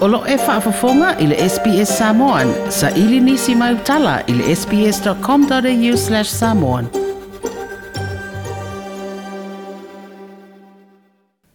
[0.00, 2.48] Olo e whaafafonga i le SPS Samoan.
[2.70, 6.86] Sa ili nisi mai utala i le sps.com.au slash samoan.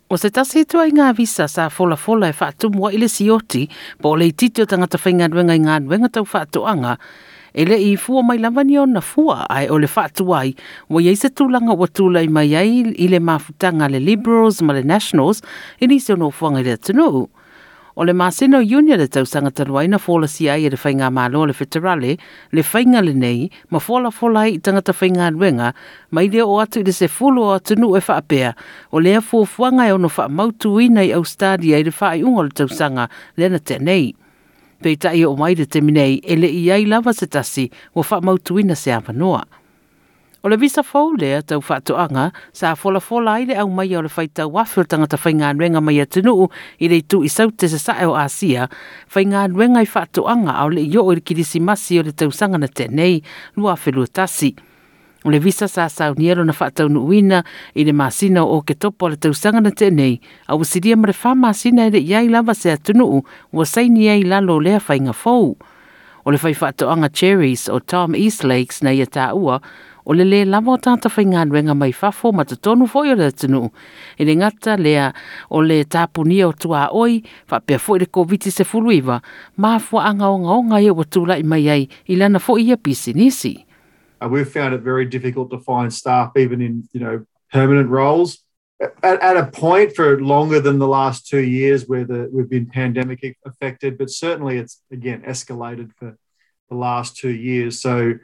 [0.09, 3.63] O se tasi tua i ngā visa sa fola fola e whaatumua i le sioti,
[3.97, 6.99] po le i titio tangata whainga duenga i ngā nuenga tau whaatuanga,
[7.53, 10.53] e le i fua mai lamani ni na fua ai o le whaatuai,
[10.89, 14.83] wa iei se tūlanga wa tūlai mai ai i le mafutanga le Liberals ma le
[14.83, 15.41] Nationals,
[15.81, 17.25] i nisi ono no fuanga i le tunuu.
[17.97, 21.45] O le Masino Union le tau sanga taruaina fola si ai e le whainga malo
[21.45, 22.17] le whitarale,
[22.51, 25.71] le whainga le nei, ma fola fola i tangata whainga ruenga,
[26.11, 28.51] ma i o atu i le se fulu o atunu e whaapea,
[28.91, 32.43] o lea fuafuanga e ono wha mautu ina au stadia i le wha i unga
[32.43, 34.11] le tau sanga le na tenei.
[34.83, 38.03] Pei tai o mai le te minei, e le i ai lava se tasi, o
[38.03, 39.45] wha mautu ina se awanoa.
[40.45, 44.01] O le visa fau lea tau whaatoanga, sa fola fola i le au mai o
[44.05, 46.45] le whaita wafu tangata whainga nuenga mai atunuu
[46.77, 48.67] i le tu i saute sa sae o Asia,
[49.15, 52.29] whainga nuenga i whaatoanga au le i o i kirisi masi o le tau
[52.59, 53.23] na tenei,
[53.57, 54.53] lua whelua tasi.
[55.25, 57.43] O le visa sa sau nielo na whaatau nuuina
[57.73, 61.33] i le masina o ke topo le tau na tenei, au siria ma le wha
[61.33, 65.57] masina i le iai lava se atunuu, ua saini ai lalo lea whainga fau.
[66.25, 66.53] O le whai
[67.13, 69.61] Cherries o Tom East Lakes na ia tā ua,
[70.05, 73.31] o le le lava o tata nuenga mai whafo ma te tonu foi o le
[73.31, 73.71] tunu.
[74.17, 75.13] E le ngata lea
[75.49, 79.21] o le tāpunia o tua oi, wha pia fo le COVID se fuluiva,
[79.57, 82.77] ma fua anga o ngaonga e wa tūla i mai ai i lana fo ia
[82.77, 83.65] pisi nisi.
[84.21, 88.39] Uh, we've found it very difficult to find staff even in you know permanent roles.
[89.01, 92.65] At, at a point for longer than the last two years where the, we've been
[92.65, 96.17] pandemic affected, but certainly it's again escalated for
[96.69, 97.81] the last two years.
[97.81, 98.15] So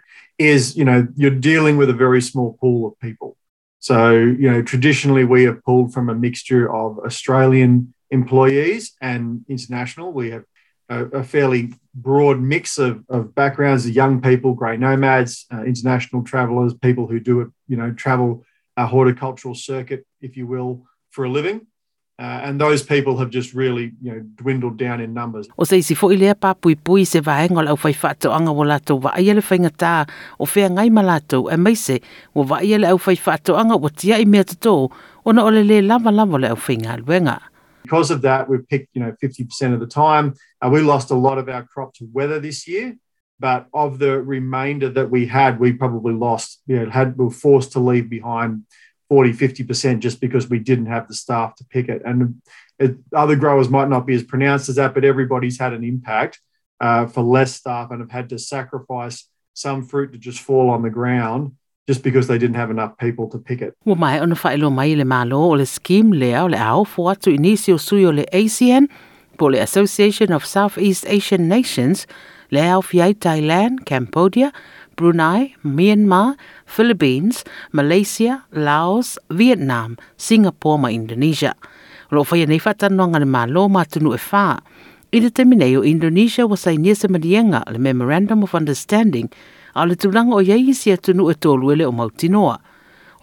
[0.47, 3.37] is, you know, you're dealing with a very small pool of people.
[3.79, 10.13] So, you know, traditionally we have pulled from a mixture of Australian employees and international.
[10.13, 10.43] We have
[10.89, 16.23] a, a fairly broad mix of, of backgrounds, of young people, grey nomads, uh, international
[16.23, 18.43] travellers, people who do you know, travel
[18.77, 21.67] a horticultural circuit, if you will, for a living.
[22.21, 25.47] Uh, and those people have just really, you know, dwindled down in numbers.
[25.57, 28.65] O se isi fo i lea pāpui pui se vaenga lau whai whaato anga o
[28.71, 31.99] lātou wa aia le o whea ngai e meise
[32.35, 32.99] o wa aia le au
[33.57, 34.91] anga o tia i mea tato
[35.25, 37.39] o na ole le lava lava le au whainga luenga.
[37.81, 40.35] Because of that, we've picked, you know, 50% of the time.
[40.61, 42.95] Uh, we lost a lot of our crop to weather this year.
[43.39, 47.31] But of the remainder that we had, we probably lost, you know, had, we were
[47.31, 48.65] forced to leave behind
[49.11, 52.01] 40, 50% just because we didn't have the staff to pick it.
[52.05, 52.41] And
[52.79, 56.39] it, other growers might not be as pronounced as that, but everybody's had an impact
[56.79, 60.81] uh, for less staff and have had to sacrifice some fruit to just fall on
[60.81, 61.51] the ground
[61.89, 63.73] just because they didn't have enough people to pick it.
[63.83, 67.09] Wa mai ona whaelo mai le malo o le scheme lea o le ao fo
[67.11, 68.87] atu inisi o sui le ASEAN
[69.37, 72.07] po le Association of Southeast Asian Nations
[72.51, 74.51] le ao fiai Thailand, Cambodia,
[74.95, 76.35] Brunei, Myanmar,
[76.65, 81.55] Philippines, Malaysia, Laos, Vietnam, Singapore ma Indonesia.
[82.11, 84.59] Lo fai nei whatanoanga le malo ma tunu e wha.
[85.13, 89.29] I le temine o Indonesia wa sai nia se marienga le Memorandum of Understanding
[89.73, 92.59] a tulanga o iei si atunu e tolu ele o mautinoa.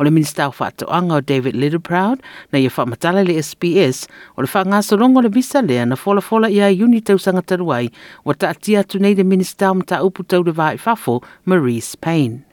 [0.01, 2.21] O le minista o whaatoanga o David Littleproud
[2.53, 6.69] na ia whamatala le SBS o le whaangasolongo le visa lea na fola fola ia
[6.71, 7.91] uni tau sanga taruai
[8.25, 10.79] wa ta atia atu nei le minista o mta upu tau le vai
[11.45, 12.45] Marise Payne.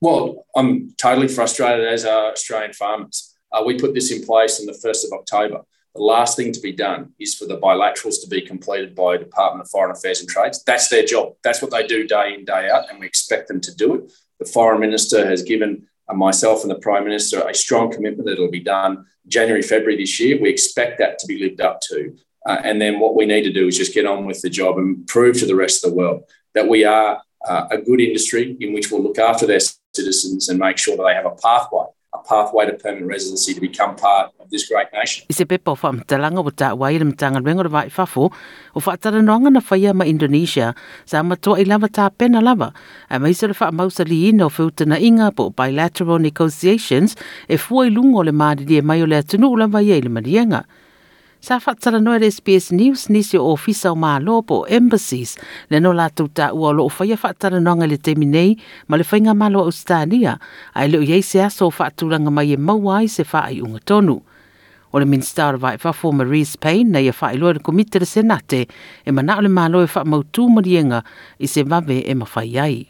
[0.00, 3.34] Well, I'm totally frustrated as are Australian farmers.
[3.52, 5.62] Uh, we put this in place on the 1st of October.
[5.94, 9.62] The last thing to be done is for the bilaterals to be completed by Department
[9.62, 10.62] of Foreign Affairs and Trades.
[10.64, 11.34] That's their job.
[11.44, 14.12] That's what they do day in, day out, and we expect them to do it.
[14.40, 18.50] The Foreign Minister has given myself and the Prime Minister a strong commitment that it'll
[18.50, 20.40] be done January, February this year.
[20.40, 22.14] We expect that to be lived up to.
[22.46, 24.76] Uh, and then what we need to do is just get on with the job
[24.76, 28.56] and prove to the rest of the world that we are uh, a good industry
[28.60, 29.60] in which we'll look after their
[29.94, 33.60] citizens and make sure that they have a pathway, a pathway to permanent residency to
[33.60, 35.26] become part of this great nation.
[35.28, 38.32] I se pepa o whaamtalanga o ta wai vai fafo,
[38.74, 40.74] o whaatara noanga na whaia ma Indonesia,
[41.04, 42.72] sa matua i lava tā pena lava,
[43.10, 44.50] a mai se le wha mausa li ina o
[44.98, 47.16] inga po bilateral negotiations,
[47.48, 50.00] e fua i lungo le maari li e mai o le atunu ula vai e
[50.00, 50.64] le.
[51.44, 55.36] Sa whaatara noa le SBS News nisi o ofisa o malo po embassies
[55.68, 58.56] le no la tuta ua lo whaia whaatara noa le temi nei
[58.88, 60.38] ma le whainga malo o Australia
[60.72, 64.22] ai leo iei se aso whaaturanga mai e mauai se wha ai unga tonu.
[64.92, 68.64] O le minister vai whafo Marise Payne na ia wha iloa le komite le senate
[69.04, 71.04] e mana o le malo e wha mautu marienga
[71.38, 72.86] i se vave e mawhai ai.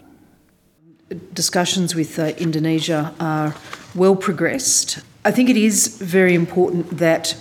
[1.34, 3.54] discussions with uh, Indonesia are
[3.96, 5.02] well progressed.
[5.24, 7.34] I think it is very important that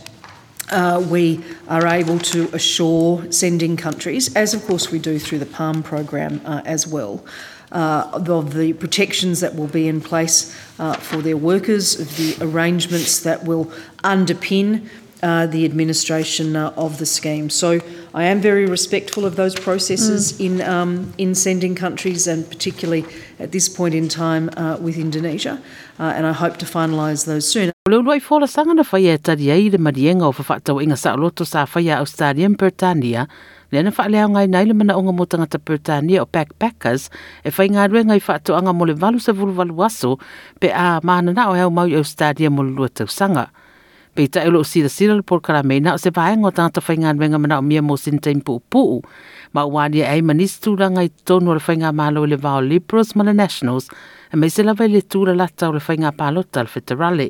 [0.74, 5.46] uh, we are able to assure sending countries, as of course we do through the
[5.46, 7.24] PALM program uh, as well,
[7.72, 12.36] uh, of the protections that will be in place uh, for their workers, of the
[12.42, 13.66] arrangements that will
[14.04, 14.90] underpin
[15.24, 17.50] uh, the administration uh, of the scheme.
[17.50, 17.80] So
[18.14, 20.46] I am very respectful of those processes mm.
[20.46, 23.06] in um, in sending countries, and particularly
[23.40, 25.58] at this point in time uh, with Indonesia.
[26.00, 27.72] Uh, and I hope to finalise those soon.
[27.90, 31.16] Le ulua i fola sanga na whaia tari ai le marienga o whawhatau inga sa
[31.16, 33.28] loto sa whaia Australian Pertania,
[33.72, 37.10] le ana whaalea ngai nai le mana onga mo tangata Pertania o backpackers,
[37.44, 40.20] e whai ngā rue ngai whaato anga mo le valu sa vulu valu aso,
[40.60, 43.52] pe a mahana na o heo mau Australia mo lua sanga.
[44.14, 47.16] Pe ta ilo sira sira le porkara meina o se vaenga o tangata whai ngā
[47.18, 49.02] rue mana o mia mo sintain pu pu,
[49.54, 53.26] ma wani e manis tūranga i tonu le whai ngā malo le vao Liberals ma
[53.26, 53.90] le Nationals,
[54.30, 57.28] e mai se lawa le tūra lata o le whai ngā pālota le Federale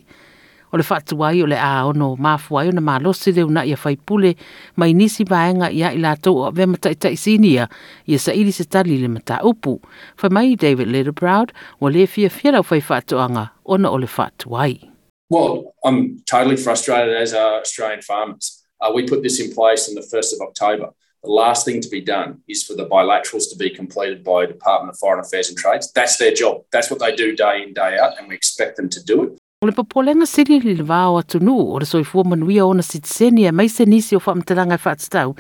[0.74, 3.64] o le whaatu wai o le a ono mafu ai o na malosi leo na
[3.64, 4.36] ia whai pule
[4.76, 7.70] mai nisi vaenga ia i lato o ve mata i taisinia
[8.08, 9.80] ia sa iri se tali le mata upu.
[10.20, 14.10] Whai mai David Littleproud o le fia fia rau whai whaatu anga ona o le
[14.18, 14.93] whaatu wai.
[15.30, 18.64] Well, I'm totally frustrated as our Australian farmers.
[18.82, 20.90] Uh, we put this in place on the 1st of October.
[21.24, 24.94] The last thing to be done is for the bilaterals to be completed by Department
[24.94, 25.90] of Foreign Affairs and Trades.
[25.94, 26.64] That's their job.
[26.74, 29.38] That's what they do day in, day out, and we expect them to do it.
[29.62, 32.84] O le papolenga siri li le vāo atu nu, o le soifua manuia o na
[32.84, 35.38] sitseni e mai se nisi o whaamtalanga e whaatstau,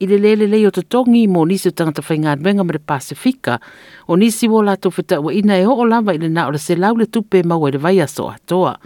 [0.00, 2.80] i le lele lei o te tongi mo nisi o tangata whainga adwenga ma le
[2.80, 3.60] Pasifika,
[4.08, 6.74] o nisi wo lato whita ina e o lava i le na o le se
[6.74, 8.78] lau le tupe mau e le vai aso atoa.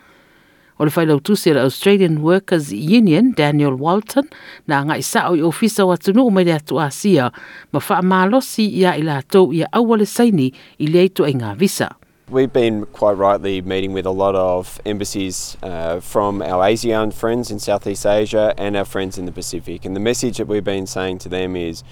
[0.80, 4.24] O le whailau tusi le Australian Workers Union, Daniel Walton,
[4.66, 7.30] na nga isa o ofisa o atu nu o mai le atu asia,
[7.70, 10.48] ma wha malosi ia i la tau ia awale saini
[10.78, 11.90] i le eitu e ngā visa.
[12.30, 17.50] We've been quite rightly meeting with a lot of embassies uh, from our ASEAN friends
[17.50, 19.84] in Southeast Asia and our friends in the Pacific.
[19.84, 21.84] And the message that we've been saying to them is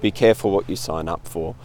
[0.00, 1.56] be careful what you sign up for.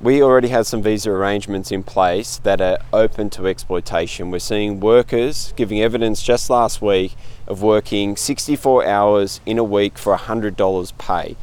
[0.00, 4.30] We already have some visa arrangements in place that are open to exploitation.
[4.30, 7.16] We're seeing workers giving evidence just last week
[7.48, 11.34] of working 64 hours in a week for $100 pay.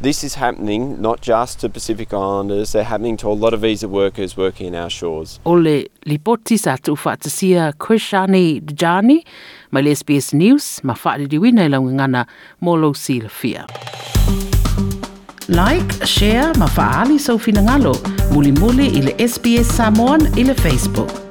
[0.00, 3.88] This is happening not just to Pacific Islanders, they're happening to a lot of visa
[3.88, 5.40] workers working in our shores.
[5.44, 9.24] Ole lipoti sa tu whaatasia Krishani Djani,
[9.72, 12.26] le SBS News, ma whaaririwina i laungangana
[12.60, 13.66] molo sila fia.
[15.52, 17.96] like, share, mafaali faali sa so ufinangalo,
[18.32, 21.21] muli muli ili SBS Samoan ili Facebook.